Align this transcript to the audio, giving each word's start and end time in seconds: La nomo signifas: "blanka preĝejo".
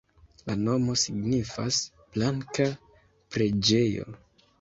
La 0.45 0.53
nomo 0.59 0.93
signifas: 1.01 1.77
"blanka 2.15 2.67
preĝejo". 3.37 4.09